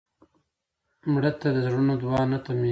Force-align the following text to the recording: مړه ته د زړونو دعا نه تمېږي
مړه 1.11 1.31
ته 1.39 1.47
د 1.55 1.57
زړونو 1.65 1.93
دعا 2.03 2.21
نه 2.31 2.37
تمېږي 2.45 2.69